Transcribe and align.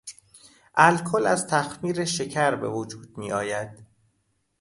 الکل 0.75 1.27
از 1.27 1.47
تخمیر 1.47 2.05
شکر 2.05 2.55
به 2.55 2.69
وجود 2.69 3.17
میآید. 3.17 3.85